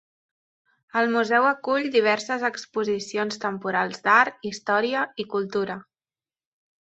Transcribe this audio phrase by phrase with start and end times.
[1.01, 5.77] El museu acull diverses exposicions temporals d'art, història i cultura.